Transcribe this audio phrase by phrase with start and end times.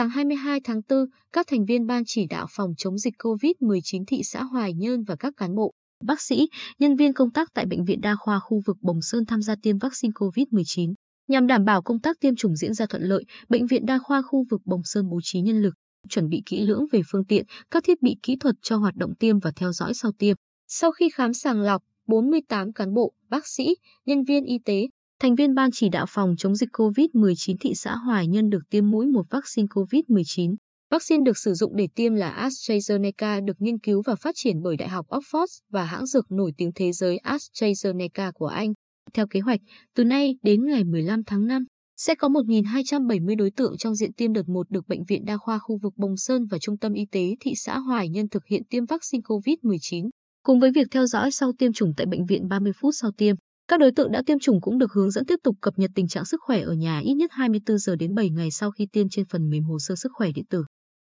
[0.00, 0.98] sáng 22 tháng 4,
[1.32, 5.16] các thành viên Ban chỉ đạo phòng chống dịch COVID-19 thị xã Hoài Nhơn và
[5.16, 5.72] các cán bộ,
[6.04, 9.26] bác sĩ, nhân viên công tác tại Bệnh viện Đa khoa khu vực Bồng Sơn
[9.26, 10.94] tham gia tiêm vaccine COVID-19.
[11.28, 14.22] Nhằm đảm bảo công tác tiêm chủng diễn ra thuận lợi, Bệnh viện Đa khoa
[14.22, 15.74] khu vực Bồng Sơn bố trí nhân lực,
[16.08, 19.14] chuẩn bị kỹ lưỡng về phương tiện, các thiết bị kỹ thuật cho hoạt động
[19.14, 20.36] tiêm và theo dõi sau tiêm.
[20.68, 23.74] Sau khi khám sàng lọc, 48 cán bộ, bác sĩ,
[24.06, 24.86] nhân viên y tế,
[25.20, 28.90] thành viên Ban chỉ đạo phòng chống dịch COVID-19 thị xã Hoài Nhân được tiêm
[28.90, 30.54] mũi một vaccine COVID-19.
[30.90, 34.76] Vaccine được sử dụng để tiêm là AstraZeneca được nghiên cứu và phát triển bởi
[34.76, 38.72] Đại học Oxford và hãng dược nổi tiếng thế giới AstraZeneca của Anh.
[39.14, 39.60] Theo kế hoạch,
[39.94, 41.64] từ nay đến ngày 15 tháng 5,
[41.96, 45.58] sẽ có 1.270 đối tượng trong diện tiêm đợt 1 được Bệnh viện Đa khoa
[45.58, 48.62] khu vực Bồng Sơn và Trung tâm Y tế thị xã Hoài Nhân thực hiện
[48.70, 50.08] tiêm vaccine COVID-19.
[50.42, 53.36] Cùng với việc theo dõi sau tiêm chủng tại bệnh viện 30 phút sau tiêm,
[53.70, 56.08] các đối tượng đã tiêm chủng cũng được hướng dẫn tiếp tục cập nhật tình
[56.08, 59.08] trạng sức khỏe ở nhà ít nhất 24 giờ đến 7 ngày sau khi tiêm
[59.08, 60.64] trên phần mềm hồ sơ sức khỏe điện tử.